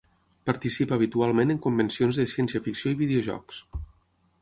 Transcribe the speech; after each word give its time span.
Participa 0.49 0.95
habitualment 0.99 1.55
en 1.55 1.61
convencions 1.67 2.21
de 2.23 2.27
ciència-ficció 2.35 2.97
i 2.97 3.01
videojocs. 3.07 3.65